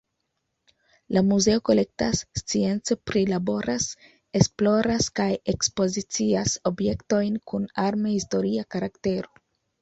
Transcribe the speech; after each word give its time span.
La 1.15 1.21
muzeo 1.31 1.59
kolektas, 1.69 2.21
science 2.41 2.97
prilaboras, 3.09 3.85
esploras 4.39 5.11
kaj 5.21 5.29
ekspozicias 5.55 6.57
objektojn 6.71 7.39
kun 7.53 7.69
arme-historia 7.85 8.67
karaktero. 8.79 9.33